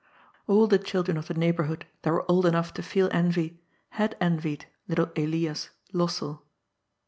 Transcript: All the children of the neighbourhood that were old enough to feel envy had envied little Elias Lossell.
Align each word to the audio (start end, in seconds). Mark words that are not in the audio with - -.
All 0.47 0.65
the 0.65 0.79
children 0.79 1.15
of 1.15 1.27
the 1.27 1.35
neighbourhood 1.35 1.85
that 2.01 2.09
were 2.09 2.25
old 2.27 2.47
enough 2.47 2.73
to 2.73 2.81
feel 2.81 3.07
envy 3.11 3.61
had 3.89 4.17
envied 4.19 4.65
little 4.87 5.11
Elias 5.15 5.69
Lossell. 5.93 6.41